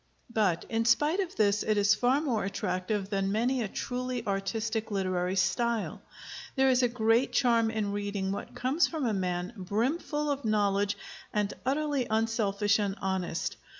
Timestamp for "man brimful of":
9.13-10.43